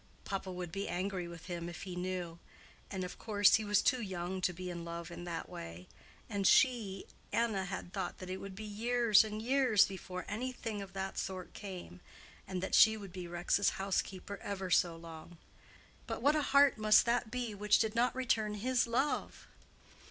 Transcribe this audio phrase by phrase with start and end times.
[0.25, 2.39] Papa would be angry with him if he knew.
[2.89, 5.87] And of course he was too young to be in love in that way;
[6.27, 10.81] and she, Anna had thought that it would be years and years before any thing
[10.81, 11.99] of that sort came,
[12.47, 15.37] and that she would be Rex's housekeeper ever so long.
[16.07, 19.45] But what a heart must that be which did not return his love!